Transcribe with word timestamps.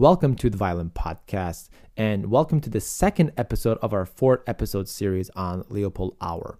Welcome 0.00 0.34
to 0.36 0.48
the 0.48 0.56
Violin 0.56 0.88
Podcast, 0.88 1.68
and 1.94 2.30
welcome 2.30 2.62
to 2.62 2.70
the 2.70 2.80
second 2.80 3.32
episode 3.36 3.76
of 3.82 3.92
our 3.92 4.06
fourth 4.06 4.40
episode 4.46 4.88
series 4.88 5.28
on 5.36 5.62
Leopold 5.68 6.16
Auer. 6.22 6.58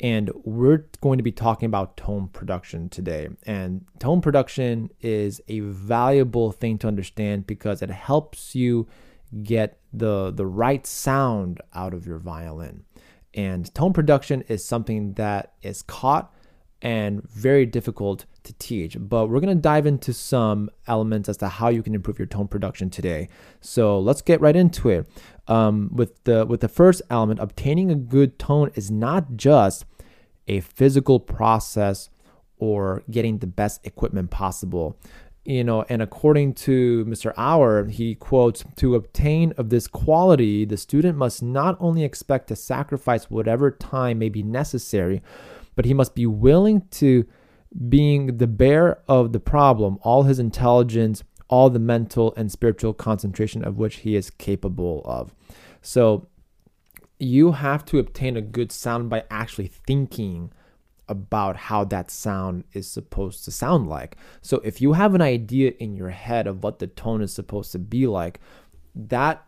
And 0.00 0.30
we're 0.42 0.86
going 1.02 1.18
to 1.18 1.22
be 1.22 1.30
talking 1.30 1.66
about 1.66 1.98
tone 1.98 2.28
production 2.28 2.88
today. 2.88 3.28
And 3.44 3.84
tone 3.98 4.22
production 4.22 4.88
is 5.02 5.42
a 5.48 5.60
valuable 5.60 6.50
thing 6.50 6.78
to 6.78 6.88
understand 6.88 7.46
because 7.46 7.82
it 7.82 7.90
helps 7.90 8.54
you 8.54 8.88
get 9.42 9.78
the, 9.92 10.30
the 10.30 10.46
right 10.46 10.86
sound 10.86 11.60
out 11.74 11.92
of 11.92 12.06
your 12.06 12.18
violin. 12.18 12.84
And 13.34 13.72
tone 13.74 13.92
production 13.92 14.44
is 14.48 14.64
something 14.64 15.12
that 15.12 15.52
is 15.60 15.82
caught 15.82 16.32
and 16.80 17.28
very 17.28 17.66
difficult 17.66 18.24
to 18.44 18.52
teach. 18.54 18.96
But 18.98 19.26
we're 19.26 19.40
going 19.40 19.56
to 19.56 19.60
dive 19.60 19.86
into 19.86 20.12
some 20.12 20.70
elements 20.86 21.28
as 21.28 21.36
to 21.38 21.48
how 21.48 21.68
you 21.68 21.82
can 21.82 21.94
improve 21.94 22.18
your 22.18 22.26
tone 22.26 22.48
production 22.48 22.88
today. 22.88 23.28
So 23.60 23.98
let's 23.98 24.22
get 24.22 24.40
right 24.40 24.56
into 24.56 24.88
it. 24.88 25.08
Um, 25.48 25.90
with 25.92 26.22
the 26.24 26.44
with 26.46 26.60
the 26.60 26.68
first 26.68 27.02
element, 27.10 27.40
obtaining 27.40 27.90
a 27.90 27.94
good 27.94 28.38
tone 28.38 28.70
is 28.74 28.90
not 28.90 29.36
just 29.36 29.86
a 30.46 30.60
physical 30.60 31.20
process 31.20 32.10
or 32.58 33.02
getting 33.10 33.38
the 33.38 33.46
best 33.46 33.86
equipment 33.86 34.30
possible. 34.30 34.96
You 35.44 35.64
know, 35.64 35.86
and 35.88 36.02
according 36.02 36.54
to 36.54 37.06
Mr. 37.06 37.32
Auer, 37.38 37.86
he 37.86 38.14
quotes, 38.14 38.64
to 38.76 38.94
obtain 38.94 39.54
of 39.56 39.70
this 39.70 39.86
quality, 39.86 40.66
the 40.66 40.76
student 40.76 41.16
must 41.16 41.42
not 41.42 41.74
only 41.80 42.04
expect 42.04 42.48
to 42.48 42.56
sacrifice 42.56 43.30
whatever 43.30 43.70
time 43.70 44.18
may 44.18 44.28
be 44.28 44.42
necessary, 44.42 45.22
but 45.78 45.84
he 45.84 45.94
must 45.94 46.16
be 46.16 46.26
willing 46.26 46.82
to 46.90 47.24
being 47.88 48.38
the 48.38 48.48
bear 48.48 49.00
of 49.06 49.32
the 49.32 49.38
problem, 49.38 49.96
all 50.02 50.24
his 50.24 50.40
intelligence, 50.40 51.22
all 51.46 51.70
the 51.70 51.78
mental 51.78 52.34
and 52.36 52.50
spiritual 52.50 52.92
concentration 52.92 53.64
of 53.64 53.78
which 53.78 53.98
he 53.98 54.16
is 54.16 54.28
capable 54.28 55.02
of. 55.04 55.36
So 55.80 56.26
you 57.20 57.52
have 57.52 57.84
to 57.84 58.00
obtain 58.00 58.36
a 58.36 58.40
good 58.40 58.72
sound 58.72 59.08
by 59.08 59.22
actually 59.30 59.68
thinking 59.68 60.50
about 61.08 61.54
how 61.56 61.84
that 61.84 62.10
sound 62.10 62.64
is 62.72 62.90
supposed 62.90 63.44
to 63.44 63.52
sound 63.52 63.88
like. 63.88 64.16
So 64.42 64.60
if 64.64 64.80
you 64.80 64.94
have 64.94 65.14
an 65.14 65.22
idea 65.22 65.74
in 65.78 65.94
your 65.94 66.10
head 66.10 66.48
of 66.48 66.64
what 66.64 66.80
the 66.80 66.88
tone 66.88 67.22
is 67.22 67.32
supposed 67.32 67.70
to 67.70 67.78
be 67.78 68.08
like, 68.08 68.40
that 68.96 69.46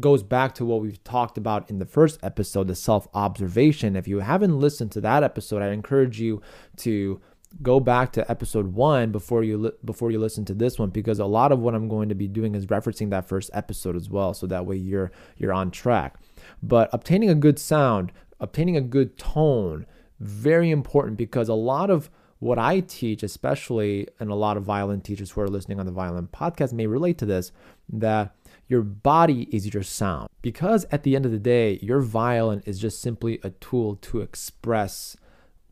goes 0.00 0.22
back 0.22 0.54
to 0.54 0.64
what 0.64 0.80
we've 0.80 1.02
talked 1.02 1.38
about 1.38 1.68
in 1.70 1.78
the 1.78 1.86
first 1.86 2.18
episode, 2.22 2.68
the 2.68 2.74
self 2.74 3.08
observation. 3.14 3.96
If 3.96 4.06
you 4.06 4.20
haven't 4.20 4.58
listened 4.58 4.92
to 4.92 5.00
that 5.02 5.22
episode, 5.22 5.62
I 5.62 5.68
encourage 5.68 6.20
you 6.20 6.42
to 6.78 7.20
go 7.62 7.80
back 7.80 8.12
to 8.12 8.30
episode 8.30 8.74
one 8.74 9.10
before 9.10 9.42
you 9.42 9.56
li- 9.56 9.72
before 9.84 10.10
you 10.10 10.18
listen 10.18 10.44
to 10.44 10.54
this 10.54 10.78
one 10.78 10.90
because 10.90 11.18
a 11.18 11.24
lot 11.24 11.50
of 11.50 11.58
what 11.60 11.74
I'm 11.74 11.88
going 11.88 12.10
to 12.10 12.14
be 12.14 12.28
doing 12.28 12.54
is 12.54 12.66
referencing 12.66 13.10
that 13.10 13.28
first 13.28 13.50
episode 13.54 13.96
as 13.96 14.10
well, 14.10 14.34
so 14.34 14.46
that 14.46 14.66
way 14.66 14.76
you're 14.76 15.10
you're 15.36 15.52
on 15.52 15.70
track. 15.70 16.16
But 16.62 16.90
obtaining 16.92 17.30
a 17.30 17.34
good 17.34 17.58
sound, 17.58 18.12
obtaining 18.40 18.76
a 18.76 18.82
good 18.82 19.16
tone, 19.16 19.86
very 20.20 20.70
important 20.70 21.16
because 21.16 21.48
a 21.48 21.54
lot 21.54 21.90
of 21.90 22.10
what 22.40 22.58
I 22.58 22.80
teach, 22.80 23.22
especially 23.22 24.06
and 24.20 24.30
a 24.30 24.34
lot 24.34 24.56
of 24.56 24.62
violin 24.62 25.00
teachers 25.00 25.30
who 25.30 25.40
are 25.40 25.48
listening 25.48 25.80
on 25.80 25.86
the 25.86 25.92
violin 25.92 26.28
podcast 26.28 26.72
may 26.72 26.86
relate 26.86 27.18
to 27.18 27.26
this, 27.26 27.50
that 27.88 28.34
your 28.68 28.82
body 28.82 29.48
is 29.50 29.72
your 29.72 29.82
sound. 29.82 30.28
Because 30.42 30.86
at 30.90 31.02
the 31.02 31.16
end 31.16 31.26
of 31.26 31.32
the 31.32 31.38
day, 31.38 31.78
your 31.82 32.00
violin 32.00 32.62
is 32.66 32.78
just 32.78 33.00
simply 33.00 33.40
a 33.42 33.50
tool 33.50 33.96
to 33.96 34.20
express 34.20 35.16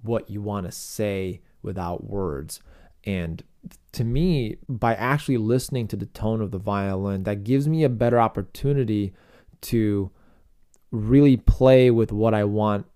what 0.03 0.31
you 0.31 0.41
want 0.41 0.67
to 0.67 0.73
say 0.73 1.41
without 1.62 2.05
words. 2.05 2.61
And 3.05 3.43
to 3.93 4.05
me, 4.05 4.56
by 4.69 4.95
actually 4.95 5.37
listening 5.37 5.89
to 5.89 5.97
the 5.97 6.06
tone 6.06 6.41
of 6.41 6.51
the 6.51 6.59
violin, 6.59 7.25
that 7.25 7.45
gives 7.45 7.69
me 7.69 7.85
a 7.85 7.89
better 7.89 8.19
opportunity 8.19 9.12
to 9.62 10.11
really 10.91 11.37
play 11.37 11.91
with 11.91 12.12
what 12.12 12.35
I 12.35 12.45
want 12.45 12.87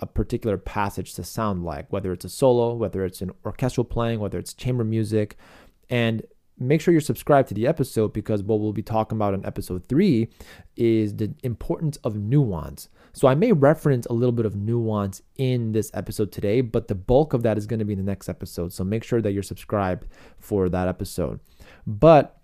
a 0.00 0.06
particular 0.06 0.58
passage 0.58 1.14
to 1.14 1.24
sound 1.24 1.64
like, 1.64 1.92
whether 1.92 2.12
it's 2.12 2.24
a 2.24 2.28
solo, 2.28 2.74
whether 2.74 3.04
it's 3.04 3.22
an 3.22 3.30
orchestral 3.44 3.84
playing, 3.84 4.20
whether 4.20 4.38
it's 4.38 4.52
chamber 4.52 4.84
music. 4.84 5.36
And 5.88 6.22
make 6.58 6.80
sure 6.80 6.92
you're 6.92 7.00
subscribed 7.00 7.48
to 7.48 7.54
the 7.54 7.66
episode 7.66 8.12
because 8.12 8.42
what 8.42 8.60
we'll 8.60 8.72
be 8.72 8.82
talking 8.82 9.16
about 9.16 9.34
in 9.34 9.44
episode 9.44 9.86
three 9.88 10.28
is 10.76 11.16
the 11.16 11.34
importance 11.42 11.96
of 11.98 12.16
nuance. 12.16 12.88
So 13.12 13.28
I 13.28 13.34
may 13.34 13.52
reference 13.52 14.06
a 14.06 14.12
little 14.12 14.32
bit 14.32 14.46
of 14.46 14.56
nuance 14.56 15.22
in 15.36 15.72
this 15.72 15.90
episode 15.94 16.32
today, 16.32 16.60
but 16.60 16.88
the 16.88 16.94
bulk 16.94 17.32
of 17.32 17.42
that 17.42 17.58
is 17.58 17.66
going 17.66 17.78
to 17.78 17.84
be 17.84 17.92
in 17.92 17.98
the 17.98 18.04
next 18.04 18.28
episode. 18.28 18.72
So 18.72 18.84
make 18.84 19.04
sure 19.04 19.20
that 19.20 19.32
you're 19.32 19.42
subscribed 19.42 20.06
for 20.38 20.68
that 20.68 20.88
episode. 20.88 21.40
But 21.86 22.38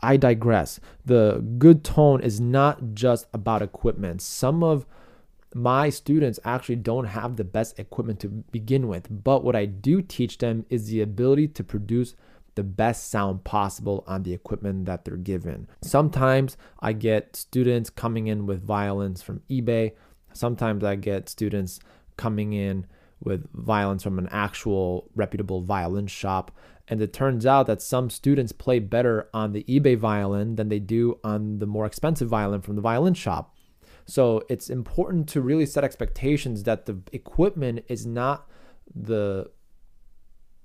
I 0.00 0.16
digress. 0.16 0.80
The 1.04 1.44
good 1.58 1.84
tone 1.84 2.22
is 2.22 2.40
not 2.40 2.94
just 2.94 3.26
about 3.34 3.62
equipment. 3.62 4.22
Some 4.22 4.62
of 4.62 4.86
my 5.54 5.90
students 5.90 6.38
actually 6.44 6.76
don't 6.76 7.06
have 7.06 7.36
the 7.36 7.44
best 7.44 7.78
equipment 7.78 8.20
to 8.20 8.28
begin 8.28 8.86
with, 8.88 9.08
but 9.10 9.42
what 9.42 9.56
I 9.56 9.66
do 9.66 10.00
teach 10.00 10.38
them 10.38 10.64
is 10.70 10.86
the 10.86 11.00
ability 11.00 11.48
to 11.48 11.64
produce 11.64 12.14
the 12.54 12.62
best 12.62 13.10
sound 13.10 13.44
possible 13.44 14.04
on 14.06 14.22
the 14.22 14.32
equipment 14.32 14.86
that 14.86 15.04
they're 15.04 15.16
given. 15.16 15.68
Sometimes 15.82 16.56
I 16.80 16.92
get 16.92 17.36
students 17.36 17.90
coming 17.90 18.26
in 18.26 18.46
with 18.46 18.62
violins 18.62 19.22
from 19.22 19.42
eBay. 19.50 19.92
Sometimes 20.32 20.84
I 20.84 20.96
get 20.96 21.28
students 21.28 21.80
coming 22.16 22.52
in 22.52 22.86
with 23.22 23.48
violins 23.52 24.02
from 24.02 24.18
an 24.18 24.28
actual 24.30 25.10
reputable 25.14 25.60
violin 25.60 26.06
shop. 26.06 26.50
And 26.88 27.00
it 27.00 27.12
turns 27.12 27.46
out 27.46 27.66
that 27.66 27.80
some 27.80 28.10
students 28.10 28.52
play 28.52 28.78
better 28.80 29.28
on 29.32 29.52
the 29.52 29.62
eBay 29.64 29.96
violin 29.96 30.56
than 30.56 30.68
they 30.68 30.80
do 30.80 31.18
on 31.22 31.58
the 31.60 31.66
more 31.66 31.86
expensive 31.86 32.28
violin 32.28 32.62
from 32.62 32.76
the 32.76 32.82
violin 32.82 33.14
shop. 33.14 33.54
So 34.06 34.42
it's 34.48 34.68
important 34.70 35.28
to 35.30 35.40
really 35.40 35.66
set 35.66 35.84
expectations 35.84 36.64
that 36.64 36.86
the 36.86 36.98
equipment 37.12 37.84
is 37.88 38.06
not 38.06 38.50
the 38.92 39.50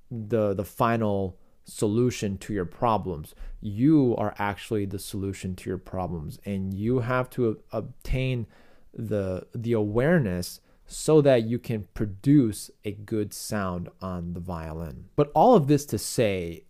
the 0.09 0.53
the 0.53 0.65
final 0.65 1.37
solution 1.65 2.37
to 2.37 2.53
your 2.53 2.65
problems. 2.65 3.35
You 3.59 4.15
are 4.17 4.33
actually 4.37 4.85
the 4.85 4.99
solution 4.99 5.55
to 5.57 5.69
your 5.69 5.79
problems 5.79 6.39
and 6.45 6.73
you 6.73 6.99
have 6.99 7.29
to 7.31 7.59
obtain 7.71 8.47
the 8.93 9.47
the 9.53 9.73
awareness 9.73 10.61
so 10.87 11.19
that 11.21 11.43
you 11.43 11.57
can 11.57 11.87
produce 11.93 12.69
a 12.85 12.91
good 12.91 13.33
sound 13.33 13.89
on 14.01 14.33
the 14.33 14.39
violin. 14.39 15.05
But 15.15 15.31
all 15.33 15.55
of 15.55 15.67
this 15.67 15.85
to 15.87 15.97
say 15.97 16.65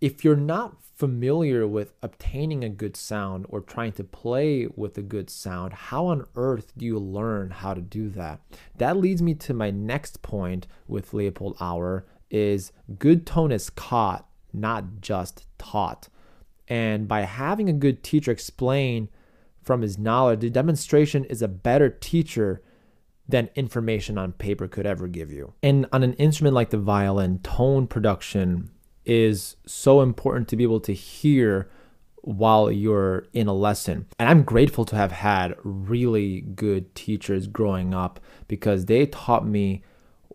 if 0.00 0.24
you're 0.24 0.36
not 0.36 0.76
familiar 0.94 1.66
with 1.66 1.92
obtaining 2.02 2.62
a 2.62 2.68
good 2.68 2.96
sound 2.96 3.46
or 3.48 3.60
trying 3.60 3.92
to 3.92 4.04
play 4.04 4.68
with 4.76 4.96
a 4.96 5.02
good 5.02 5.28
sound, 5.28 5.72
how 5.72 6.06
on 6.06 6.26
earth 6.36 6.72
do 6.76 6.86
you 6.86 6.98
learn 6.98 7.50
how 7.50 7.74
to 7.74 7.80
do 7.80 8.08
that? 8.10 8.40
That 8.76 8.96
leads 8.96 9.20
me 9.20 9.34
to 9.34 9.54
my 9.54 9.70
next 9.70 10.22
point 10.22 10.66
with 10.86 11.12
Leopold 11.12 11.56
Auer 11.60 12.06
is 12.34 12.72
good 12.98 13.24
tone 13.24 13.52
is 13.52 13.70
caught, 13.70 14.28
not 14.52 15.00
just 15.00 15.46
taught. 15.56 16.08
And 16.66 17.06
by 17.06 17.20
having 17.22 17.68
a 17.68 17.74
good 17.74 18.02
teacher 18.02 18.32
explain 18.32 19.08
from 19.62 19.82
his 19.82 19.98
knowledge, 19.98 20.40
the 20.40 20.50
demonstration 20.50 21.24
is 21.24 21.42
a 21.42 21.48
better 21.48 21.88
teacher 21.88 22.60
than 23.28 23.48
information 23.54 24.18
on 24.18 24.32
paper 24.32 24.66
could 24.66 24.84
ever 24.84 25.06
give 25.06 25.30
you. 25.30 25.54
And 25.62 25.86
on 25.92 26.02
an 26.02 26.14
instrument 26.14 26.54
like 26.54 26.70
the 26.70 26.78
violin, 26.78 27.38
tone 27.38 27.86
production 27.86 28.70
is 29.04 29.56
so 29.64 30.00
important 30.00 30.48
to 30.48 30.56
be 30.56 30.64
able 30.64 30.80
to 30.80 30.92
hear 30.92 31.70
while 32.16 32.70
you're 32.70 33.26
in 33.32 33.46
a 33.46 33.54
lesson. 33.54 34.06
And 34.18 34.28
I'm 34.28 34.42
grateful 34.42 34.84
to 34.86 34.96
have 34.96 35.12
had 35.12 35.54
really 35.62 36.40
good 36.40 36.94
teachers 36.94 37.46
growing 37.46 37.94
up 37.94 38.18
because 38.48 38.86
they 38.86 39.06
taught 39.06 39.46
me 39.46 39.82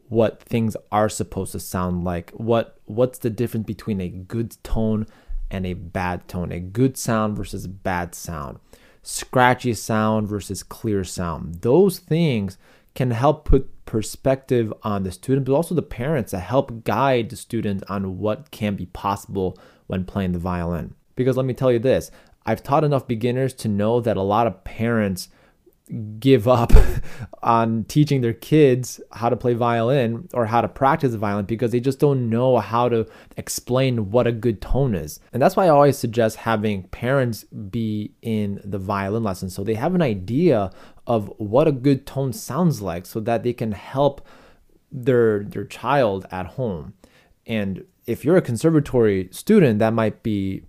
what 0.09 0.41
things 0.44 0.75
are 0.91 1.07
supposed 1.07 1.53
to 1.53 1.59
sound 1.59 2.03
like. 2.03 2.31
What 2.31 2.77
what's 2.85 3.19
the 3.19 3.29
difference 3.29 3.65
between 3.65 4.01
a 4.01 4.09
good 4.09 4.61
tone 4.63 5.07
and 5.50 5.65
a 5.65 5.73
bad 5.73 6.27
tone? 6.27 6.51
A 6.51 6.59
good 6.59 6.97
sound 6.97 7.38
versus 7.38 7.67
bad 7.67 8.13
sound. 8.13 8.59
Scratchy 9.01 9.73
sound 9.73 10.27
versus 10.27 10.63
clear 10.63 11.03
sound. 11.03 11.61
Those 11.61 12.00
things 12.00 12.57
can 12.95 13.11
help 13.11 13.45
put 13.45 13.85
perspective 13.85 14.73
on 14.83 15.03
the 15.03 15.11
student, 15.11 15.45
but 15.45 15.53
also 15.53 15.73
the 15.73 15.81
parents 15.81 16.31
to 16.31 16.39
help 16.39 16.83
guide 16.83 17.29
the 17.29 17.35
student 17.35 17.83
on 17.88 18.17
what 18.17 18.51
can 18.51 18.75
be 18.75 18.88
possible 18.88 19.57
when 19.88 20.05
playing 20.05 20.33
the 20.33 20.39
violin. 20.39 20.94
Because 21.15 21.38
let 21.38 21.45
me 21.45 21.53
tell 21.53 21.71
you 21.71 21.79
this 21.79 22.12
I've 22.45 22.63
taught 22.63 22.83
enough 22.83 23.07
beginners 23.07 23.53
to 23.55 23.67
know 23.67 24.01
that 24.01 24.17
a 24.17 24.21
lot 24.21 24.47
of 24.47 24.63
parents 24.63 25.29
give 26.19 26.47
up 26.47 26.71
on 27.44 27.83
teaching 27.86 28.21
their 28.21 28.33
kids 28.33 29.01
how 29.12 29.30
to 29.30 29.36
play 29.36 29.53
violin 29.53 30.27
or 30.33 30.45
how 30.45 30.62
to 30.62 30.68
practice 30.68 31.12
the 31.12 31.18
violin 31.18 31.45
because 31.45 31.71
they 31.71 31.80
just 31.80 32.00
don't 32.00 32.30
know 32.30 32.57
how 32.57 32.88
to 32.89 33.07
explain 33.38 34.12
what 34.12 34.27
a 34.27 34.31
good 34.31 34.62
tone 34.62 34.94
is. 34.94 35.19
And 35.33 35.41
that's 35.41 35.56
why 35.56 35.65
I 35.65 35.69
always 35.69 35.97
suggest 35.97 36.38
having 36.38 36.83
parents 36.83 37.44
be 37.44 38.13
in 38.21 38.62
the 38.63 38.77
violin 38.77 39.24
lesson 39.24 39.50
so 39.50 39.63
they 39.63 39.75
have 39.75 39.95
an 39.95 40.01
idea 40.01 40.71
of 41.07 41.31
what 41.38 41.68
a 41.68 41.71
good 41.71 42.06
tone 42.06 42.33
sounds 42.33 42.81
like 42.81 43.06
so 43.06 43.19
that 43.21 43.44
they 43.44 43.53
can 43.53 43.71
help 43.71 44.25
their 44.91 45.44
their 45.44 45.65
child 45.65 46.25
at 46.31 46.45
home. 46.45 46.94
And 47.45 47.83
if 48.06 48.24
you're 48.24 48.38
a 48.38 48.41
conservatory 48.41 49.30
student, 49.31 49.80
that 49.80 49.94
might 49.94 50.24
be 50.24 50.63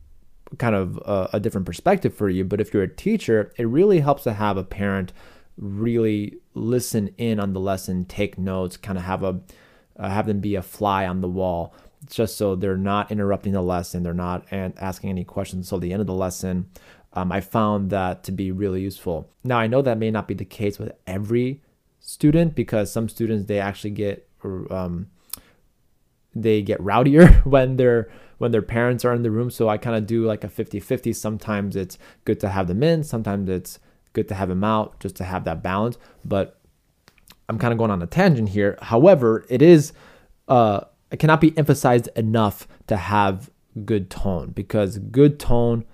kind 0.58 0.74
of 0.74 0.96
a, 0.98 1.30
a, 1.34 1.40
different 1.40 1.66
perspective 1.66 2.14
for 2.14 2.28
you. 2.28 2.44
But 2.44 2.60
if 2.60 2.74
you're 2.74 2.82
a 2.82 2.88
teacher, 2.88 3.52
it 3.56 3.68
really 3.68 4.00
helps 4.00 4.24
to 4.24 4.32
have 4.32 4.56
a 4.56 4.64
parent 4.64 5.12
really 5.56 6.38
listen 6.54 7.14
in 7.18 7.38
on 7.38 7.52
the 7.52 7.60
lesson, 7.60 8.04
take 8.04 8.38
notes, 8.38 8.76
kind 8.76 8.98
of 8.98 9.04
have 9.04 9.22
a 9.22 9.40
uh, 9.96 10.08
have 10.08 10.26
them 10.26 10.40
be 10.40 10.54
a 10.54 10.62
fly 10.62 11.06
on 11.06 11.20
the 11.20 11.28
wall, 11.28 11.74
just 12.08 12.36
so 12.36 12.56
they're 12.56 12.76
not 12.76 13.10
interrupting 13.10 13.52
the 13.52 13.62
lesson, 13.62 14.02
they're 14.02 14.14
not 14.14 14.46
and 14.50 14.72
asking 14.78 15.10
any 15.10 15.24
questions. 15.24 15.68
So 15.68 15.78
the 15.78 15.92
end 15.92 16.00
of 16.00 16.06
the 16.06 16.14
lesson, 16.14 16.70
um, 17.12 17.30
I 17.30 17.40
found 17.40 17.90
that 17.90 18.24
to 18.24 18.32
be 18.32 18.50
really 18.50 18.80
useful. 18.80 19.30
Now 19.44 19.58
I 19.58 19.66
know 19.66 19.82
that 19.82 19.98
may 19.98 20.10
not 20.10 20.26
be 20.26 20.34
the 20.34 20.44
case 20.44 20.78
with 20.78 20.92
every 21.06 21.62
student 21.98 22.54
because 22.54 22.90
some 22.90 23.08
students 23.08 23.46
they 23.46 23.60
actually 23.60 23.90
get 23.90 24.26
um, 24.42 25.08
they 26.34 26.62
get 26.62 26.80
rowdier 26.80 27.44
when 27.44 27.76
they're 27.76 28.10
when 28.38 28.52
their 28.52 28.62
parents 28.62 29.04
are 29.04 29.12
in 29.12 29.22
the 29.22 29.30
room. 29.30 29.50
So 29.50 29.68
I 29.68 29.76
kind 29.76 29.96
of 29.96 30.06
do 30.06 30.24
like 30.24 30.44
a 30.44 30.48
50 30.48 30.80
50. 30.80 31.12
Sometimes 31.12 31.76
it's 31.76 31.98
good 32.24 32.40
to 32.40 32.48
have 32.48 32.68
them 32.68 32.82
in, 32.82 33.04
sometimes 33.04 33.48
it's 33.48 33.78
good 34.12 34.28
to 34.28 34.34
have 34.34 34.48
them 34.48 34.64
out 34.64 34.98
just 35.00 35.16
to 35.16 35.24
have 35.24 35.44
that 35.44 35.62
balance. 35.62 35.98
But 36.24 36.58
I'm 37.48 37.58
kind 37.58 37.72
of 37.72 37.78
going 37.78 37.90
on 37.90 38.00
a 38.00 38.06
tangent 38.06 38.50
here. 38.50 38.78
However, 38.80 39.44
it 39.48 39.60
is, 39.60 39.92
uh, 40.48 40.82
it 41.10 41.18
cannot 41.18 41.40
be 41.40 41.56
emphasized 41.58 42.08
enough 42.16 42.68
to 42.86 42.96
have 42.96 43.50
good 43.84 44.08
tone 44.08 44.50
because 44.50 44.98
good 44.98 45.38
tone, 45.38 45.84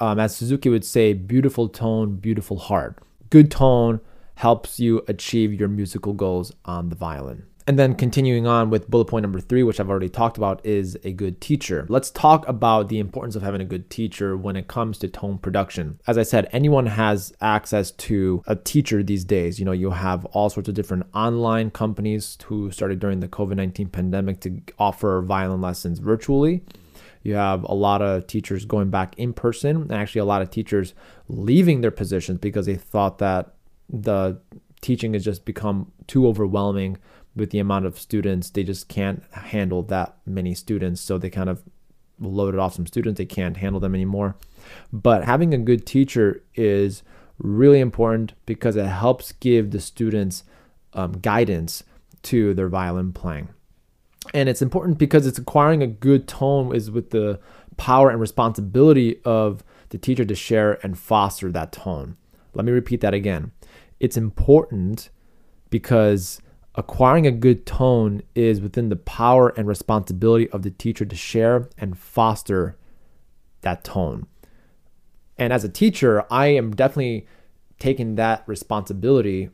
um, 0.00 0.18
as 0.18 0.36
Suzuki 0.36 0.68
would 0.68 0.84
say, 0.84 1.12
beautiful 1.12 1.68
tone, 1.68 2.16
beautiful 2.16 2.58
heart. 2.58 2.98
Good 3.30 3.50
tone 3.50 4.00
helps 4.36 4.78
you 4.80 5.02
achieve 5.08 5.52
your 5.52 5.68
musical 5.68 6.12
goals 6.12 6.52
on 6.64 6.88
the 6.88 6.96
violin. 6.96 7.44
And 7.68 7.78
then 7.78 7.96
continuing 7.96 8.46
on 8.46 8.70
with 8.70 8.88
bullet 8.88 9.04
point 9.04 9.24
number 9.24 9.40
three, 9.40 9.62
which 9.62 9.78
I've 9.78 9.90
already 9.90 10.08
talked 10.08 10.38
about, 10.38 10.64
is 10.64 10.96
a 11.04 11.12
good 11.12 11.38
teacher. 11.38 11.84
Let's 11.90 12.10
talk 12.10 12.48
about 12.48 12.88
the 12.88 12.98
importance 12.98 13.36
of 13.36 13.42
having 13.42 13.60
a 13.60 13.66
good 13.66 13.90
teacher 13.90 14.38
when 14.38 14.56
it 14.56 14.68
comes 14.68 14.96
to 15.00 15.08
tone 15.08 15.36
production. 15.36 16.00
As 16.06 16.16
I 16.16 16.22
said, 16.22 16.48
anyone 16.50 16.86
has 16.86 17.30
access 17.42 17.90
to 17.90 18.42
a 18.46 18.56
teacher 18.56 19.02
these 19.02 19.22
days. 19.22 19.58
You 19.58 19.66
know, 19.66 19.72
you 19.72 19.90
have 19.90 20.24
all 20.24 20.48
sorts 20.48 20.70
of 20.70 20.76
different 20.76 21.08
online 21.12 21.70
companies 21.70 22.38
who 22.46 22.70
started 22.70 23.00
during 23.00 23.20
the 23.20 23.28
COVID 23.28 23.56
19 23.56 23.88
pandemic 23.88 24.40
to 24.40 24.62
offer 24.78 25.20
violin 25.20 25.60
lessons 25.60 25.98
virtually. 25.98 26.62
You 27.22 27.34
have 27.34 27.64
a 27.64 27.74
lot 27.74 28.00
of 28.00 28.26
teachers 28.26 28.64
going 28.64 28.88
back 28.88 29.14
in 29.18 29.34
person, 29.34 29.76
and 29.76 29.92
actually, 29.92 30.22
a 30.22 30.24
lot 30.24 30.40
of 30.40 30.48
teachers 30.48 30.94
leaving 31.28 31.82
their 31.82 31.90
positions 31.90 32.38
because 32.38 32.64
they 32.64 32.76
thought 32.76 33.18
that 33.18 33.52
the 33.90 34.40
teaching 34.80 35.12
has 35.12 35.22
just 35.22 35.44
become 35.44 35.92
too 36.06 36.26
overwhelming 36.26 36.96
with 37.34 37.50
the 37.50 37.58
amount 37.58 37.86
of 37.86 37.98
students, 37.98 38.50
they 38.50 38.64
just 38.64 38.88
can't 38.88 39.22
handle 39.32 39.82
that 39.84 40.16
many 40.26 40.54
students. 40.54 41.00
So 41.00 41.18
they 41.18 41.30
kind 41.30 41.48
of 41.48 41.62
loaded 42.20 42.58
off 42.58 42.74
some 42.74 42.86
students. 42.86 43.18
They 43.18 43.26
can't 43.26 43.56
handle 43.56 43.80
them 43.80 43.94
anymore. 43.94 44.36
But 44.92 45.24
having 45.24 45.54
a 45.54 45.58
good 45.58 45.86
teacher 45.86 46.42
is 46.54 47.02
really 47.38 47.80
important 47.80 48.34
because 48.46 48.76
it 48.76 48.86
helps 48.86 49.32
give 49.32 49.70
the 49.70 49.80
students 49.80 50.44
um, 50.94 51.12
guidance 51.12 51.84
to 52.24 52.54
their 52.54 52.68
violin 52.68 53.12
playing. 53.12 53.48
And 54.34 54.48
it's 54.48 54.62
important 54.62 54.98
because 54.98 55.26
it's 55.26 55.38
acquiring 55.38 55.82
a 55.82 55.86
good 55.86 56.26
tone 56.26 56.74
is 56.74 56.90
with 56.90 57.10
the 57.10 57.40
power 57.76 58.10
and 58.10 58.20
responsibility 58.20 59.20
of 59.24 59.62
the 59.90 59.98
teacher 59.98 60.24
to 60.24 60.34
share 60.34 60.78
and 60.82 60.98
foster 60.98 61.50
that 61.52 61.72
tone. 61.72 62.16
Let 62.54 62.64
me 62.64 62.72
repeat 62.72 63.00
that 63.00 63.14
again. 63.14 63.52
It's 64.00 64.16
important 64.16 65.10
because 65.70 66.40
Acquiring 66.78 67.26
a 67.26 67.32
good 67.32 67.66
tone 67.66 68.22
is 68.36 68.60
within 68.60 68.88
the 68.88 68.94
power 68.94 69.48
and 69.56 69.66
responsibility 69.66 70.48
of 70.50 70.62
the 70.62 70.70
teacher 70.70 71.04
to 71.04 71.16
share 71.16 71.68
and 71.76 71.98
foster 71.98 72.76
that 73.62 73.82
tone. 73.82 74.28
And 75.36 75.52
as 75.52 75.64
a 75.64 75.68
teacher, 75.68 76.24
I 76.30 76.46
am 76.46 76.70
definitely 76.70 77.26
taking 77.80 78.14
that 78.14 78.44
responsibility 78.46 79.50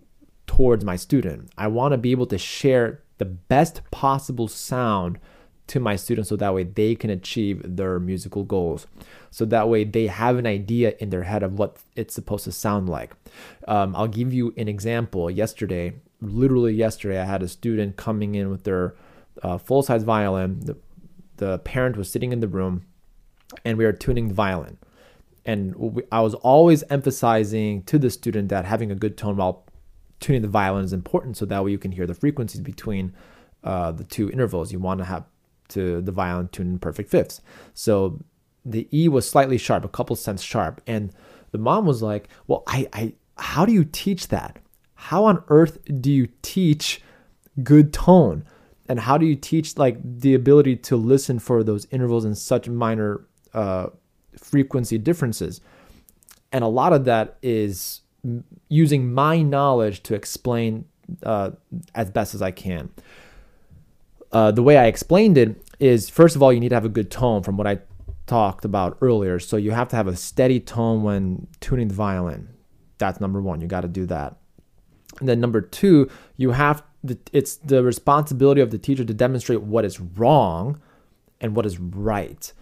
towards 0.47 0.85
my 0.85 0.97
student. 0.97 1.51
I 1.57 1.69
want 1.69 1.93
to 1.93 1.99
be 1.99 2.11
able 2.11 2.27
to 2.27 2.37
share 2.37 3.01
the 3.17 3.25
best 3.25 3.81
possible 3.91 4.47
sound 4.47 5.19
to 5.67 5.81
my 5.81 5.97
students 5.97 6.29
so 6.29 6.37
that 6.37 6.55
way 6.55 6.65
they 6.65 6.95
can 6.95 7.11
achieve 7.11 7.63
their 7.65 7.99
musical 7.99 8.45
goals. 8.45 8.87
So 9.31 9.45
that 9.47 9.69
way 9.69 9.85
they 9.85 10.07
have 10.09 10.37
an 10.37 10.47
idea 10.47 10.95
in 10.99 11.11
their 11.11 11.23
head 11.23 11.43
of 11.43 11.59
what 11.59 11.79
it's 11.97 12.15
supposed 12.15 12.45
to 12.45 12.53
sound 12.53 12.89
like. 12.89 13.15
Um, 13.67 13.97
I'll 13.97 14.09
give 14.09 14.33
you 14.33 14.53
an 14.57 14.69
example. 14.69 15.31
Yesterday, 15.31 15.95
literally 16.21 16.75
yesterday, 16.75 17.19
I 17.21 17.25
had 17.25 17.43
a 17.43 17.49
student 17.49 17.97
coming 17.97 18.35
in 18.35 18.51
with 18.51 18.65
their 18.65 18.95
uh, 19.43 19.59
full 19.59 19.83
size 19.83 20.05
violin. 20.05 20.61
The, 20.61 20.77
the 21.37 21.59
parent 21.61 21.97
was 21.97 22.11
sitting 22.11 22.33
in 22.33 22.41
the 22.41 22.49
room 22.49 22.85
and 23.65 23.79
we 23.79 23.85
were 23.85 23.93
tuning 23.93 24.29
the 24.29 24.35
violin. 24.35 24.79
And 25.47 25.75
we, 25.77 26.03
I 26.13 26.21
was 26.21 26.35
always 26.35 26.85
emphasizing 26.91 27.83
to 27.85 27.99
the 27.99 28.11
student 28.11 28.49
that 28.51 28.65
having 28.65 28.91
a 28.91 28.95
good 28.95 29.17
tone 29.17 29.37
while 29.37 29.65
tuning 30.21 30.43
the 30.43 30.49
violin 30.49 30.85
is 30.85 30.93
important 30.93 31.37
so 31.37 31.45
that 31.47 31.65
way 31.65 31.71
you 31.71 31.79
can 31.79 31.93
hear 31.93 32.07
the 32.07 32.15
frequencies 32.15 32.61
between 32.61 33.15
uh, 33.63 33.93
the 33.93 34.05
two 34.05 34.31
intervals. 34.31 34.73
You 34.73 34.79
want 34.79 34.99
to 34.99 35.05
have 35.05 35.25
to 35.69 36.01
the 36.01 36.13
violin 36.13 36.49
tuned 36.49 36.73
in 36.73 36.79
perfect 36.79 37.11
fifths. 37.11 37.41
So 37.73 38.21
the 38.65 38.89
E 38.93 39.09
was 39.09 39.29
slightly 39.29 39.59
sharp, 39.59 39.85
a 39.85 39.89
couple 39.89 40.17
cents 40.17 40.43
sharp. 40.43 40.81
And 40.87 41.13
the 41.53 41.59
mom 41.59 41.87
was 41.87 42.03
like, 42.03 42.29
Well, 42.47 42.63
I, 42.67 42.89
I 42.93 43.13
how 43.37 43.67
do 43.67 43.73
you 43.73 43.85
teach 43.85 44.29
that? 44.29 44.59
how 45.05 45.27
on 45.27 45.45
earth 45.49 45.79
do 46.01 46.11
you 46.11 46.29
teach 46.41 47.03
good 47.63 47.93
tone? 47.93 48.43
And 48.89 48.99
how 49.01 49.19
do 49.19 49.27
you 49.27 49.37
teach 49.37 49.77
like 49.77 49.99
the 50.03 50.33
ability 50.35 50.77
to 50.77 50.97
listen 50.97 51.39
for 51.39 51.63
those 51.63 51.87
intervals 51.91 52.25
and 52.25 52.37
such 52.37 52.71
minor 52.71 53.27
uh, 53.53 53.89
frequency 54.39 54.97
differences? 54.97 55.61
And 56.53 56.65
a 56.65 56.69
lot 56.69 56.95
of 56.95 57.05
that 57.05 57.37
is 57.43 58.01
using 58.69 59.13
my 59.13 59.43
knowledge 59.43 60.03
to 60.05 60.15
explain 60.15 60.87
uh, 61.23 61.51
as 61.95 62.11
best 62.11 62.35
as 62.35 62.41
I 62.41 62.51
can. 62.51 62.91
Uh, 64.35 64.51
the 64.51 64.63
way 64.63 64.77
I 64.77 64.87
explained 64.87 65.39
it 65.39 65.65
is 65.79 66.11
first 66.11 66.35
of 66.37 66.43
all, 66.43 66.53
you 66.53 66.61
need 66.61 66.71
to 66.71 66.75
have 66.75 66.85
a 66.85 66.91
good 66.91 67.11
tone 67.11 67.43
from 67.43 67.57
what 67.57 67.67
I 67.67 67.79
talked 68.27 68.65
about 68.65 68.99
earlier. 69.01 69.39
So 69.39 69.57
you 69.57 69.71
have 69.71 69.89
to 69.89 69.97
have 69.97 70.09
a 70.09 70.17
steady 70.17 70.59
tone 70.61 71.05
when 71.05 71.47
tuning 71.61 71.89
the 71.89 71.95
violin. 71.95 72.49
That's 72.99 73.21
number 73.21 73.41
one. 73.41 73.61
You 73.61 73.69
got 73.69 73.83
to 73.83 73.89
do 73.89 74.07
that. 74.07 74.37
And 75.21 75.29
then 75.29 75.41
number 75.41 75.61
two, 75.61 76.11
you 76.37 76.51
have 76.51 76.83
the, 77.05 77.19
it's 77.33 77.57
the 77.57 77.85
responsibility 77.85 78.61
of 78.61 78.71
the 78.71 78.79
teacher 78.79 79.05
to 79.05 79.15
demonstrate 79.15 79.63
what 79.63 79.85
is 79.85 80.01
wrong 80.01 80.81
and 81.41 81.55
what 81.55 81.67
is 81.67 81.79
right. 81.79 82.53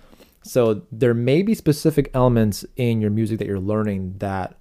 So 0.42 0.82
there 0.90 1.14
may 1.14 1.42
be 1.42 1.54
specific 1.54 2.10
elements 2.12 2.66
in 2.76 3.00
your 3.00 3.10
music 3.10 3.38
that 3.38 3.46
you're 3.46 3.60
learning 3.60 4.16
that 4.18 4.58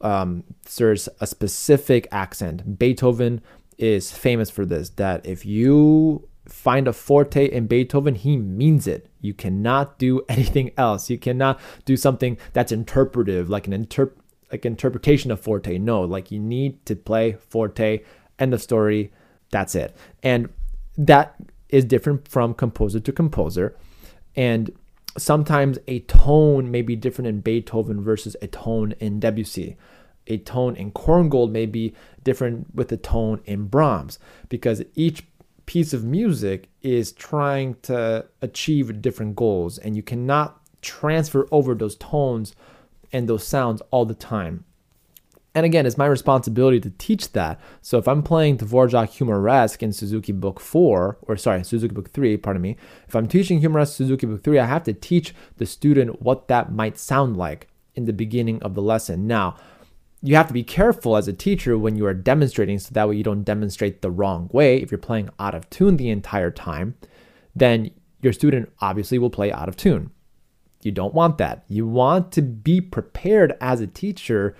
um, 0.00 0.44
serves 0.66 1.08
a 1.20 1.26
specific 1.26 2.08
accent. 2.10 2.78
Beethoven 2.78 3.42
is 3.76 4.10
famous 4.10 4.50
for 4.50 4.64
this. 4.64 4.88
That 4.90 5.24
if 5.26 5.44
you 5.44 6.28
find 6.52 6.88
a 6.88 6.92
forte 6.92 7.46
in 7.46 7.66
Beethoven, 7.66 8.14
he 8.14 8.36
means 8.36 8.86
it. 8.86 9.08
You 9.20 9.34
cannot 9.34 9.98
do 9.98 10.22
anything 10.28 10.72
else. 10.76 11.08
You 11.08 11.18
cannot 11.18 11.60
do 11.84 11.96
something 11.96 12.38
that's 12.52 12.72
interpretive, 12.72 13.48
like 13.48 13.66
an 13.66 13.86
interp- 13.86 14.16
like 14.52 14.66
interpretation 14.66 15.30
of 15.30 15.40
forte. 15.40 15.78
No, 15.78 16.02
like 16.02 16.30
you 16.30 16.40
need 16.40 16.84
to 16.86 16.96
play 16.96 17.32
forte. 17.32 18.00
End 18.38 18.52
of 18.52 18.60
story. 18.60 19.12
That's 19.50 19.74
it. 19.74 19.96
And 20.22 20.48
that 20.98 21.36
is 21.68 21.84
different 21.84 22.26
from 22.28 22.54
composer 22.54 23.00
to 23.00 23.12
composer. 23.12 23.76
And 24.34 24.70
sometimes 25.16 25.78
a 25.86 26.00
tone 26.00 26.70
may 26.70 26.82
be 26.82 26.96
different 26.96 27.28
in 27.28 27.40
Beethoven 27.40 28.02
versus 28.02 28.36
a 28.42 28.48
tone 28.48 28.94
in 29.00 29.20
Debussy. 29.20 29.76
A 30.26 30.38
tone 30.38 30.76
in 30.76 30.92
Korngold 30.92 31.50
may 31.50 31.66
be 31.66 31.94
different 32.22 32.74
with 32.74 32.92
a 32.92 32.96
tone 32.96 33.40
in 33.44 33.66
Brahms 33.66 34.18
because 34.48 34.82
each 34.94 35.24
piece 35.70 35.92
of 35.92 36.02
music 36.02 36.68
is 36.82 37.12
trying 37.12 37.76
to 37.80 38.26
achieve 38.42 39.00
different 39.00 39.36
goals 39.36 39.78
and 39.78 39.94
you 39.94 40.02
cannot 40.02 40.60
transfer 40.82 41.46
over 41.52 41.76
those 41.76 41.94
tones 41.94 42.56
and 43.12 43.28
those 43.28 43.46
sounds 43.46 43.80
all 43.92 44.04
the 44.04 44.12
time. 44.12 44.64
And 45.54 45.64
again, 45.64 45.86
it's 45.86 45.96
my 45.96 46.06
responsibility 46.06 46.80
to 46.80 46.90
teach 46.90 47.30
that. 47.34 47.60
So 47.82 47.98
if 47.98 48.08
I'm 48.08 48.24
playing 48.24 48.58
Dvorak 48.58 49.10
Humoresque 49.10 49.80
in 49.80 49.92
Suzuki 49.92 50.32
Book 50.32 50.58
4, 50.58 51.18
or 51.22 51.36
sorry, 51.36 51.62
Suzuki 51.62 51.94
Book 51.94 52.10
3, 52.10 52.36
pardon 52.38 52.62
me, 52.62 52.76
if 53.06 53.14
I'm 53.14 53.28
teaching 53.28 53.60
Humoresque 53.60 53.94
Suzuki 53.94 54.26
Book 54.26 54.42
3, 54.42 54.58
I 54.58 54.66
have 54.66 54.82
to 54.84 54.92
teach 54.92 55.36
the 55.58 55.66
student 55.66 56.20
what 56.20 56.48
that 56.48 56.72
might 56.72 56.98
sound 56.98 57.36
like 57.36 57.68
in 57.94 58.06
the 58.06 58.12
beginning 58.12 58.60
of 58.64 58.74
the 58.74 58.82
lesson. 58.82 59.28
Now, 59.28 59.54
you 60.22 60.36
have 60.36 60.48
to 60.48 60.52
be 60.52 60.62
careful 60.62 61.16
as 61.16 61.28
a 61.28 61.32
teacher 61.32 61.78
when 61.78 61.96
you 61.96 62.04
are 62.06 62.14
demonstrating 62.14 62.78
so 62.78 62.90
that 62.92 63.08
way 63.08 63.16
you 63.16 63.22
don't 63.22 63.42
demonstrate 63.42 64.02
the 64.02 64.10
wrong 64.10 64.50
way. 64.52 64.76
If 64.76 64.90
you're 64.90 64.98
playing 64.98 65.30
out 65.38 65.54
of 65.54 65.68
tune 65.70 65.96
the 65.96 66.10
entire 66.10 66.50
time, 66.50 66.94
then 67.54 67.90
your 68.20 68.32
student 68.32 68.70
obviously 68.80 69.18
will 69.18 69.30
play 69.30 69.50
out 69.50 69.68
of 69.68 69.76
tune. 69.76 70.10
You 70.82 70.92
don't 70.92 71.14
want 71.14 71.38
that. 71.38 71.64
You 71.68 71.86
want 71.86 72.32
to 72.32 72.42
be 72.42 72.80
prepared 72.80 73.56
as 73.60 73.80
a 73.80 73.86
teacher 73.86 74.56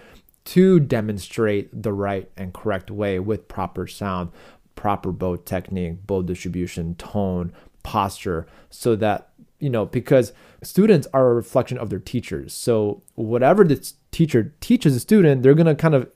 to 0.46 0.80
demonstrate 0.80 1.82
the 1.82 1.92
right 1.92 2.30
and 2.36 2.54
correct 2.54 2.90
way 2.90 3.18
with 3.18 3.48
proper 3.48 3.86
sound, 3.86 4.30
proper 4.74 5.12
bow 5.12 5.36
technique, 5.36 6.06
bow 6.06 6.22
distribution, 6.22 6.94
tone, 6.94 7.52
posture, 7.82 8.46
so 8.70 8.96
that, 8.96 9.30
you 9.58 9.68
know, 9.70 9.84
because 9.86 10.32
students 10.62 11.06
are 11.12 11.30
a 11.30 11.34
reflection 11.34 11.76
of 11.78 11.90
their 11.90 11.98
teachers. 11.98 12.52
So 12.54 13.02
whatever 13.14 13.64
the 13.64 13.92
teacher 14.10 14.54
teaches 14.60 14.96
a 14.96 15.00
student, 15.00 15.42
they're 15.42 15.54
going 15.54 15.66
to 15.66 15.74
kind 15.74 15.94
of 15.94 16.08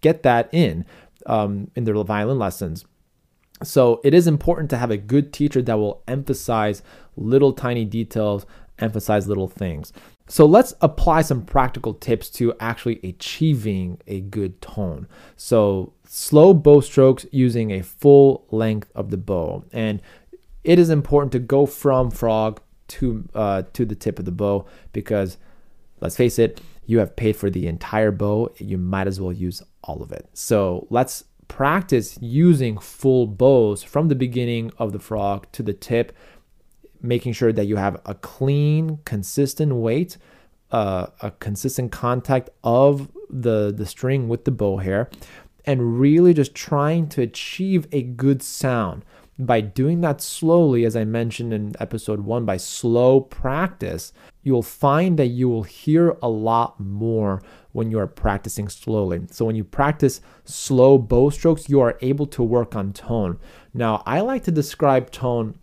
get 0.00 0.22
that 0.22 0.48
in 0.52 0.84
um, 1.26 1.70
in 1.74 1.84
their 1.84 1.94
violin 2.02 2.38
lessons. 2.38 2.84
So 3.62 4.00
it 4.04 4.12
is 4.12 4.26
important 4.26 4.70
to 4.70 4.76
have 4.76 4.90
a 4.90 4.96
good 4.96 5.32
teacher 5.32 5.62
that 5.62 5.78
will 5.78 6.02
emphasize 6.06 6.82
little 7.16 7.52
tiny 7.52 7.84
details, 7.84 8.44
emphasize 8.78 9.28
little 9.28 9.48
things. 9.48 9.92
So 10.28 10.44
let's 10.44 10.74
apply 10.80 11.22
some 11.22 11.44
practical 11.44 11.94
tips 11.94 12.28
to 12.30 12.52
actually 12.58 13.00
achieving 13.02 14.00
a 14.06 14.20
good 14.20 14.60
tone. 14.60 15.06
So 15.36 15.92
slow 16.04 16.52
bow 16.52 16.80
strokes 16.80 17.26
using 17.30 17.70
a 17.70 17.82
full 17.82 18.44
length 18.50 18.90
of 18.94 19.10
the 19.10 19.16
bow. 19.16 19.64
And 19.72 20.02
it 20.64 20.78
is 20.78 20.90
important 20.90 21.32
to 21.32 21.38
go 21.38 21.64
from 21.64 22.10
frog 22.10 22.60
to 22.88 23.28
uh, 23.34 23.62
to 23.72 23.84
the 23.84 23.94
tip 23.94 24.18
of 24.18 24.24
the 24.24 24.32
bow 24.32 24.66
because 24.92 25.38
let's 26.00 26.16
face 26.16 26.38
it, 26.38 26.60
you 26.86 26.98
have 26.98 27.16
paid 27.16 27.36
for 27.36 27.50
the 27.50 27.66
entire 27.66 28.10
bow. 28.10 28.52
You 28.58 28.78
might 28.78 29.06
as 29.06 29.20
well 29.20 29.32
use 29.32 29.62
all 29.82 30.02
of 30.02 30.12
it. 30.12 30.28
So 30.32 30.86
let's 30.90 31.24
practice 31.48 32.18
using 32.20 32.78
full 32.78 33.26
bows 33.26 33.82
from 33.82 34.08
the 34.08 34.14
beginning 34.14 34.72
of 34.78 34.92
the 34.92 34.98
frog 34.98 35.46
to 35.52 35.62
the 35.62 35.72
tip 35.72 36.12
making 37.02 37.32
sure 37.32 37.52
that 37.52 37.66
you 37.66 37.76
have 37.76 38.00
a 38.06 38.14
clean, 38.14 38.98
consistent 39.04 39.74
weight, 39.74 40.16
uh, 40.70 41.06
a 41.20 41.30
consistent 41.32 41.92
contact 41.92 42.50
of 42.64 43.10
the, 43.30 43.72
the 43.74 43.86
string 43.86 44.28
with 44.28 44.44
the 44.44 44.50
bow 44.50 44.78
hair, 44.78 45.08
and 45.64 46.00
really 46.00 46.34
just 46.34 46.54
trying 46.54 47.08
to 47.08 47.22
achieve 47.22 47.86
a 47.92 48.02
good 48.02 48.42
sound. 48.42 49.04
By 49.38 49.60
doing 49.60 50.00
that 50.00 50.22
slowly, 50.22 50.84
as 50.84 50.96
I 50.96 51.04
mentioned 51.04 51.52
in 51.52 51.74
episode 51.78 52.20
one, 52.20 52.46
by 52.46 52.56
slow 52.56 53.20
practice, 53.20 54.12
you'll 54.46 54.62
find 54.62 55.18
that 55.18 55.26
you 55.26 55.48
will 55.48 55.64
hear 55.64 56.16
a 56.22 56.28
lot 56.28 56.78
more 56.78 57.42
when 57.72 57.90
you 57.90 57.98
are 57.98 58.06
practicing 58.06 58.68
slowly. 58.68 59.20
So, 59.32 59.44
when 59.44 59.56
you 59.56 59.64
practice 59.64 60.20
slow 60.44 60.98
bow 60.98 61.30
strokes, 61.30 61.68
you 61.68 61.80
are 61.80 61.98
able 62.00 62.28
to 62.28 62.44
work 62.44 62.76
on 62.76 62.92
tone. 62.92 63.40
Now, 63.74 64.04
I 64.06 64.20
like 64.20 64.44
to 64.44 64.52
describe 64.52 65.10
tone 65.10 65.58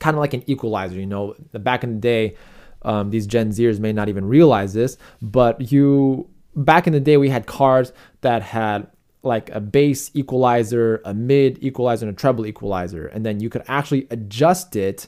kind 0.00 0.16
of 0.16 0.20
like 0.20 0.34
an 0.34 0.42
equalizer. 0.48 0.96
You 0.96 1.06
know, 1.06 1.36
back 1.52 1.84
in 1.84 1.94
the 1.94 2.00
day, 2.00 2.36
um, 2.82 3.10
these 3.10 3.24
Gen 3.24 3.50
Zers 3.50 3.78
may 3.78 3.92
not 3.92 4.08
even 4.08 4.24
realize 4.24 4.74
this, 4.74 4.96
but 5.22 5.70
you 5.70 6.28
back 6.56 6.88
in 6.88 6.92
the 6.92 7.00
day 7.00 7.16
we 7.18 7.28
had 7.28 7.46
cars 7.46 7.92
that 8.22 8.42
had 8.42 8.88
like 9.22 9.48
a 9.50 9.60
bass 9.60 10.10
equalizer, 10.14 11.00
a 11.04 11.14
mid 11.14 11.62
equalizer, 11.62 12.04
and 12.06 12.16
a 12.16 12.18
treble 12.18 12.46
equalizer, 12.46 13.06
and 13.06 13.24
then 13.24 13.38
you 13.38 13.48
could 13.48 13.62
actually 13.68 14.08
adjust 14.10 14.74
it 14.74 15.06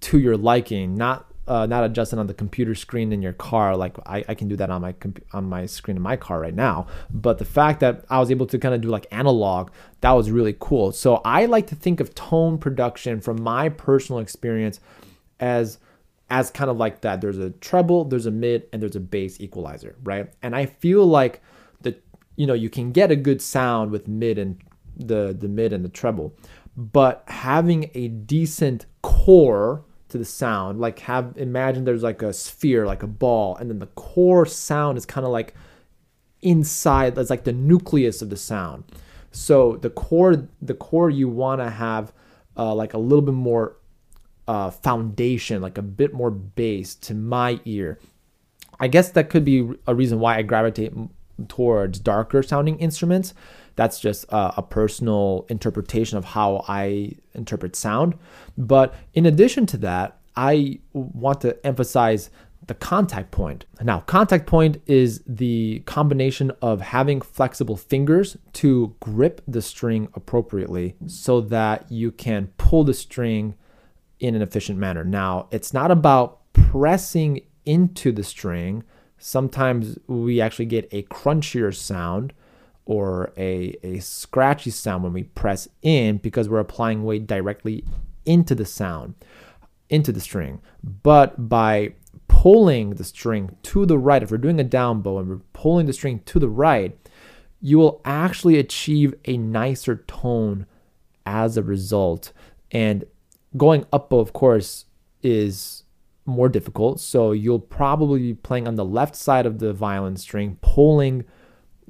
to 0.00 0.18
your 0.18 0.36
liking, 0.36 0.94
not 0.94 1.29
uh, 1.48 1.66
not 1.66 1.84
adjusting 1.84 2.18
on 2.18 2.26
the 2.26 2.34
computer 2.34 2.74
screen 2.74 3.12
in 3.12 3.22
your 3.22 3.32
car. 3.32 3.76
Like 3.76 3.96
I, 4.06 4.24
I 4.28 4.34
can 4.34 4.48
do 4.48 4.56
that 4.56 4.70
on 4.70 4.82
my 4.82 4.92
comp- 4.92 5.24
on 5.32 5.44
my 5.48 5.66
screen 5.66 5.96
in 5.96 6.02
my 6.02 6.16
car 6.16 6.40
right 6.40 6.54
now. 6.54 6.86
But 7.10 7.38
the 7.38 7.44
fact 7.44 7.80
that 7.80 8.04
I 8.08 8.18
was 8.20 8.30
able 8.30 8.46
to 8.46 8.58
kind 8.58 8.74
of 8.74 8.80
do 8.80 8.88
like 8.88 9.06
analog, 9.10 9.70
that 10.00 10.12
was 10.12 10.30
really 10.30 10.54
cool. 10.58 10.92
So 10.92 11.16
I 11.24 11.46
like 11.46 11.66
to 11.68 11.74
think 11.74 12.00
of 12.00 12.14
tone 12.14 12.58
production 12.58 13.20
from 13.20 13.42
my 13.42 13.68
personal 13.68 14.20
experience 14.20 14.80
as 15.40 15.78
as 16.30 16.50
kind 16.50 16.70
of 16.70 16.76
like 16.76 17.00
that. 17.00 17.20
There's 17.20 17.38
a 17.38 17.50
treble, 17.50 18.04
there's 18.04 18.26
a 18.26 18.30
mid, 18.30 18.68
and 18.72 18.80
there's 18.80 18.96
a 18.96 19.00
bass 19.00 19.40
equalizer, 19.40 19.96
right? 20.04 20.32
And 20.42 20.54
I 20.54 20.66
feel 20.66 21.04
like 21.04 21.42
the 21.80 21.96
you 22.36 22.46
know 22.46 22.54
you 22.54 22.70
can 22.70 22.92
get 22.92 23.10
a 23.10 23.16
good 23.16 23.42
sound 23.42 23.90
with 23.90 24.06
mid 24.06 24.38
and 24.38 24.60
the 24.96 25.36
the 25.36 25.48
mid 25.48 25.72
and 25.72 25.84
the 25.84 25.88
treble, 25.88 26.34
but 26.76 27.24
having 27.26 27.90
a 27.94 28.08
decent 28.08 28.86
core 29.02 29.84
to 30.10 30.18
the 30.18 30.24
sound. 30.24 30.80
Like 30.80 31.00
have 31.00 31.36
imagine 31.36 31.84
there's 31.84 32.02
like 32.02 32.22
a 32.22 32.32
sphere, 32.32 32.86
like 32.86 33.02
a 33.02 33.06
ball, 33.06 33.56
and 33.56 33.70
then 33.70 33.78
the 33.78 33.86
core 33.86 34.46
sound 34.46 34.98
is 34.98 35.06
kind 35.06 35.24
of 35.26 35.32
like 35.32 35.54
inside. 36.42 37.14
That's 37.14 37.30
like 37.30 37.44
the 37.44 37.52
nucleus 37.52 38.22
of 38.22 38.30
the 38.30 38.36
sound. 38.36 38.84
So 39.32 39.76
the 39.76 39.90
core, 39.90 40.48
the 40.60 40.74
core, 40.74 41.10
you 41.10 41.28
want 41.28 41.60
to 41.60 41.70
have 41.70 42.12
uh, 42.56 42.74
like 42.74 42.94
a 42.94 42.98
little 42.98 43.22
bit 43.22 43.34
more 43.34 43.76
uh, 44.48 44.70
foundation, 44.70 45.62
like 45.62 45.78
a 45.78 45.82
bit 45.82 46.12
more 46.12 46.30
bass 46.30 46.94
to 46.96 47.14
my 47.14 47.60
ear. 47.64 47.98
I 48.80 48.88
guess 48.88 49.10
that 49.10 49.30
could 49.30 49.44
be 49.44 49.70
a 49.86 49.94
reason 49.94 50.20
why 50.20 50.36
I 50.36 50.42
gravitate 50.42 50.92
towards 51.48 51.98
darker 52.00 52.42
sounding 52.42 52.78
instruments. 52.78 53.34
That's 53.80 53.98
just 53.98 54.30
uh, 54.30 54.52
a 54.58 54.62
personal 54.62 55.46
interpretation 55.48 56.18
of 56.18 56.24
how 56.26 56.66
I 56.68 57.12
interpret 57.32 57.74
sound. 57.74 58.14
But 58.58 58.92
in 59.14 59.24
addition 59.24 59.64
to 59.68 59.78
that, 59.78 60.18
I 60.36 60.80
want 60.92 61.40
to 61.40 61.66
emphasize 61.66 62.28
the 62.66 62.74
contact 62.74 63.30
point. 63.30 63.64
Now, 63.80 64.00
contact 64.00 64.46
point 64.46 64.82
is 64.86 65.22
the 65.26 65.82
combination 65.86 66.52
of 66.60 66.82
having 66.82 67.22
flexible 67.22 67.78
fingers 67.78 68.36
to 68.52 68.94
grip 69.00 69.40
the 69.48 69.62
string 69.62 70.08
appropriately 70.12 70.94
so 71.06 71.40
that 71.40 71.90
you 71.90 72.12
can 72.12 72.48
pull 72.58 72.84
the 72.84 72.92
string 72.92 73.54
in 74.18 74.34
an 74.34 74.42
efficient 74.42 74.78
manner. 74.78 75.04
Now, 75.04 75.48
it's 75.50 75.72
not 75.72 75.90
about 75.90 76.52
pressing 76.52 77.40
into 77.64 78.12
the 78.12 78.24
string. 78.24 78.84
Sometimes 79.16 79.98
we 80.06 80.38
actually 80.38 80.66
get 80.66 80.86
a 80.92 81.04
crunchier 81.04 81.74
sound 81.74 82.34
or 82.90 83.32
a, 83.36 83.72
a 83.84 84.00
scratchy 84.00 84.68
sound 84.68 85.04
when 85.04 85.12
we 85.12 85.22
press 85.22 85.68
in 85.80 86.16
because 86.16 86.48
we're 86.48 86.58
applying 86.58 87.04
weight 87.04 87.24
directly 87.24 87.84
into 88.26 88.52
the 88.52 88.64
sound, 88.64 89.14
into 89.88 90.10
the 90.10 90.18
string. 90.18 90.60
But 90.82 91.48
by 91.48 91.92
pulling 92.26 92.90
the 92.90 93.04
string 93.04 93.56
to 93.62 93.86
the 93.86 93.96
right, 93.96 94.24
if 94.24 94.32
we're 94.32 94.38
doing 94.38 94.58
a 94.58 94.64
down 94.64 95.02
bow 95.02 95.20
and 95.20 95.28
we're 95.28 95.40
pulling 95.52 95.86
the 95.86 95.92
string 95.92 96.22
to 96.26 96.40
the 96.40 96.48
right, 96.48 96.98
you 97.60 97.78
will 97.78 98.00
actually 98.04 98.58
achieve 98.58 99.14
a 99.24 99.36
nicer 99.36 100.02
tone 100.08 100.66
as 101.24 101.56
a 101.56 101.62
result. 101.62 102.32
And 102.72 103.04
going 103.56 103.86
up 103.92 104.10
bow, 104.10 104.18
of 104.18 104.32
course, 104.32 104.86
is 105.22 105.84
more 106.26 106.48
difficult. 106.48 106.98
So 106.98 107.30
you'll 107.30 107.60
probably 107.60 108.18
be 108.18 108.34
playing 108.34 108.66
on 108.66 108.74
the 108.74 108.84
left 108.84 109.14
side 109.14 109.46
of 109.46 109.60
the 109.60 109.72
violin 109.72 110.16
string, 110.16 110.58
pulling 110.60 111.24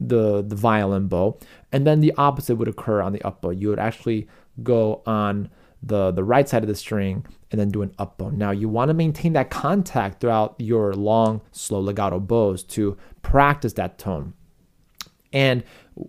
the 0.01 0.43
the 0.43 0.57
violin 0.57 1.07
bow, 1.07 1.39
and 1.71 1.87
then 1.87 2.01
the 2.01 2.13
opposite 2.17 2.57
would 2.57 2.69
occur 2.69 3.03
on 3.03 3.13
the 3.13 3.23
up 3.23 3.43
bow. 3.43 3.51
You 3.51 3.69
would 3.69 3.79
actually 3.79 4.29
go 4.63 5.03
on 5.07 5.51
the 5.83 6.11
the 6.11 6.25
right 6.25 6.49
side 6.49 6.63
of 6.63 6.69
the 6.69 6.75
string 6.75 7.27
and 7.51 7.61
then 7.61 7.69
do 7.69 7.83
an 7.83 7.95
up 7.99 8.19
bow. 8.19 8.31
Now 8.31 8.51
you 8.51 8.69
want 8.69 8.89
to 8.89 8.95
maintain 8.95 9.35
that 9.35 9.51
contact 9.51 10.21
throughout 10.21 10.55
your 10.59 10.95
long 10.95 11.43
slow 11.53 11.81
legato 11.81 12.19
bows 12.19 12.63
to 12.65 12.97
practice 13.23 13.75
that 13.75 13.99
tone. 13.99 14.35
And 15.33 15.63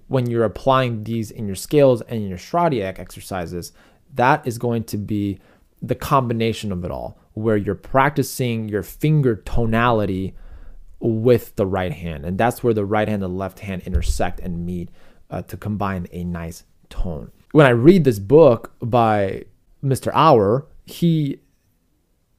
when 0.07 0.29
you're 0.29 0.45
applying 0.45 1.03
these 1.03 1.31
in 1.31 1.45
your 1.45 1.55
scales 1.55 2.01
and 2.01 2.21
in 2.23 2.29
your 2.29 2.37
Schradieck 2.37 2.97
exercises, 2.99 3.71
that 4.15 4.45
is 4.47 4.57
going 4.57 4.85
to 4.85 4.97
be 4.97 5.39
the 5.81 5.95
combination 5.95 6.71
of 6.71 6.83
it 6.85 6.91
all, 6.91 7.19
where 7.33 7.57
you're 7.57 7.75
practicing 7.75 8.69
your 8.69 8.83
finger 8.83 9.35
tonality 9.35 10.35
with 11.01 11.55
the 11.55 11.65
right 11.65 11.91
hand. 11.91 12.25
And 12.25 12.37
that's 12.37 12.63
where 12.63 12.73
the 12.73 12.85
right 12.85 13.07
hand 13.07 13.23
and 13.23 13.33
the 13.33 13.37
left 13.37 13.59
hand 13.59 13.81
intersect 13.85 14.39
and 14.39 14.65
meet 14.65 14.89
uh, 15.29 15.41
to 15.43 15.57
combine 15.57 16.07
a 16.11 16.23
nice 16.23 16.63
tone. 16.89 17.31
When 17.51 17.65
I 17.65 17.71
read 17.71 18.03
this 18.03 18.19
book 18.19 18.73
by 18.81 19.45
Mr. 19.83 20.11
Auer, 20.13 20.67
he 20.85 21.41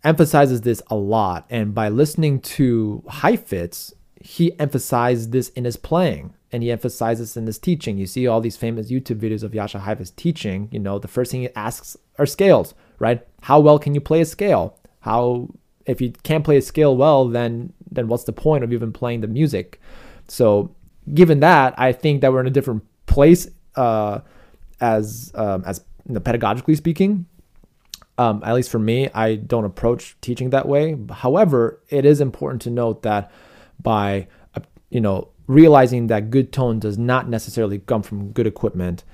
emphasizes 0.04 0.62
this 0.62 0.82
a 0.88 0.96
lot. 0.96 1.46
And 1.50 1.74
by 1.74 1.88
listening 1.88 2.40
to 2.40 3.02
Heifetz, 3.08 3.92
he 4.20 4.58
emphasized 4.58 5.32
this 5.32 5.48
in 5.50 5.64
his 5.64 5.76
playing 5.76 6.34
and 6.52 6.62
he 6.62 6.70
emphasizes 6.70 7.36
in 7.36 7.46
his 7.46 7.58
teaching. 7.58 7.98
You 7.98 8.06
see 8.06 8.26
all 8.26 8.40
these 8.40 8.56
famous 8.56 8.90
YouTube 8.90 9.18
videos 9.18 9.42
of 9.42 9.52
Jascha 9.52 9.80
Heifetz 9.80 10.10
teaching. 10.10 10.68
You 10.70 10.78
know, 10.78 10.98
the 10.98 11.08
first 11.08 11.32
thing 11.32 11.42
he 11.42 11.54
asks 11.56 11.96
are 12.18 12.26
scales, 12.26 12.74
right? 12.98 13.26
How 13.42 13.58
well 13.58 13.78
can 13.78 13.94
you 13.94 14.00
play 14.00 14.20
a 14.20 14.24
scale? 14.24 14.78
How 15.00 15.48
if 15.86 16.00
you 16.00 16.12
can't 16.22 16.44
play 16.44 16.58
a 16.58 16.62
scale 16.62 16.96
well, 16.96 17.26
then 17.26 17.72
then 17.94 18.08
what's 18.08 18.24
the 18.24 18.32
point 18.32 18.64
of 18.64 18.72
even 18.72 18.92
playing 18.92 19.20
the 19.20 19.28
music? 19.28 19.80
So, 20.28 20.74
given 21.12 21.40
that, 21.40 21.74
I 21.78 21.92
think 21.92 22.20
that 22.20 22.32
we're 22.32 22.40
in 22.40 22.46
a 22.46 22.50
different 22.50 22.82
place 23.06 23.48
uh, 23.76 24.20
as 24.80 25.32
um, 25.34 25.64
as 25.66 25.84
you 26.06 26.14
know, 26.14 26.20
pedagogically 26.20 26.76
speaking. 26.76 27.26
Um, 28.18 28.42
at 28.44 28.54
least 28.54 28.70
for 28.70 28.78
me, 28.78 29.08
I 29.14 29.36
don't 29.36 29.64
approach 29.64 30.16
teaching 30.20 30.50
that 30.50 30.68
way. 30.68 30.96
However, 31.10 31.80
it 31.88 32.04
is 32.04 32.20
important 32.20 32.60
to 32.62 32.70
note 32.70 33.02
that 33.02 33.30
by 33.82 34.28
uh, 34.54 34.60
you 34.90 35.00
know 35.00 35.28
realizing 35.46 36.06
that 36.08 36.30
good 36.30 36.52
tone 36.52 36.78
does 36.78 36.98
not 36.98 37.28
necessarily 37.28 37.78
come 37.78 38.02
from 38.02 38.32
good 38.32 38.46
equipment. 38.46 39.04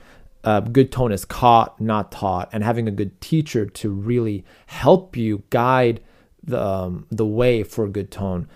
Uh, 0.44 0.60
good 0.60 0.92
tone 0.92 1.12
is 1.12 1.24
caught, 1.24 1.80
not 1.80 2.12
taught, 2.12 2.48
and 2.52 2.62
having 2.62 2.86
a 2.86 2.92
good 2.92 3.20
teacher 3.20 3.66
to 3.66 3.90
really 3.90 4.44
help 4.66 5.16
you 5.16 5.42
guide 5.50 6.00
the 6.42 6.62
um, 6.62 7.06
the 7.10 7.26
way 7.26 7.62
for 7.62 7.88
good 7.88 8.10
tone. 8.10 8.48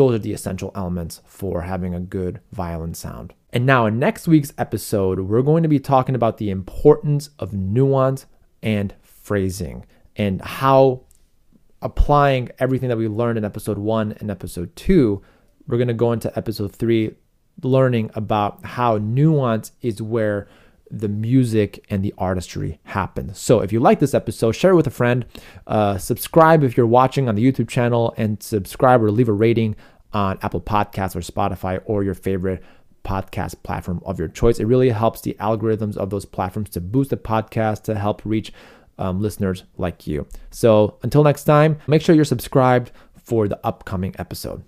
Those 0.00 0.14
are 0.14 0.18
the 0.18 0.32
essential 0.32 0.72
elements 0.74 1.20
for 1.26 1.60
having 1.60 1.94
a 1.94 2.00
good 2.00 2.40
violin 2.52 2.94
sound. 2.94 3.34
And 3.52 3.66
now, 3.66 3.84
in 3.84 3.98
next 3.98 4.26
week's 4.26 4.50
episode, 4.56 5.20
we're 5.20 5.42
going 5.42 5.62
to 5.62 5.68
be 5.68 5.78
talking 5.78 6.14
about 6.14 6.38
the 6.38 6.48
importance 6.48 7.28
of 7.38 7.52
nuance 7.52 8.24
and 8.62 8.94
phrasing 9.02 9.84
and 10.16 10.40
how 10.40 11.02
applying 11.82 12.48
everything 12.58 12.88
that 12.88 12.96
we 12.96 13.08
learned 13.08 13.36
in 13.36 13.44
episode 13.44 13.76
one 13.76 14.12
and 14.20 14.30
episode 14.30 14.74
two, 14.74 15.20
we're 15.66 15.76
going 15.76 15.86
to 15.88 15.92
go 15.92 16.12
into 16.12 16.34
episode 16.34 16.74
three, 16.74 17.14
learning 17.62 18.10
about 18.14 18.64
how 18.64 18.96
nuance 18.96 19.72
is 19.82 20.00
where 20.00 20.48
the 20.90 21.08
music 21.08 21.84
and 21.88 22.04
the 22.04 22.14
artistry 22.18 22.80
happen. 22.84 23.34
So 23.34 23.60
if 23.60 23.72
you 23.72 23.80
like 23.80 24.00
this 24.00 24.14
episode, 24.14 24.52
share 24.52 24.72
it 24.72 24.76
with 24.76 24.86
a 24.86 24.90
friend. 24.90 25.24
Uh, 25.66 25.98
subscribe 25.98 26.64
if 26.64 26.76
you're 26.76 26.86
watching 26.86 27.28
on 27.28 27.34
the 27.34 27.52
YouTube 27.52 27.68
channel, 27.68 28.14
and 28.16 28.42
subscribe 28.42 29.02
or 29.02 29.10
leave 29.10 29.28
a 29.28 29.32
rating 29.32 29.76
on 30.12 30.38
Apple 30.42 30.60
Podcasts 30.60 31.14
or 31.14 31.20
Spotify 31.20 31.80
or 31.84 32.02
your 32.02 32.14
favorite 32.14 32.62
podcast 33.04 33.62
platform 33.62 34.02
of 34.04 34.18
your 34.18 34.28
choice. 34.28 34.58
It 34.58 34.66
really 34.66 34.90
helps 34.90 35.20
the 35.20 35.36
algorithms 35.40 35.96
of 35.96 36.10
those 36.10 36.24
platforms 36.24 36.70
to 36.70 36.80
boost 36.80 37.10
the 37.10 37.16
podcast 37.16 37.82
to 37.84 37.94
help 37.94 38.22
reach 38.24 38.52
um, 38.98 39.20
listeners 39.20 39.64
like 39.78 40.06
you. 40.06 40.26
So 40.50 40.98
until 41.02 41.24
next 41.24 41.44
time, 41.44 41.78
make 41.86 42.02
sure 42.02 42.14
you're 42.14 42.24
subscribed 42.24 42.90
for 43.16 43.48
the 43.48 43.58
upcoming 43.64 44.14
episode. 44.18 44.62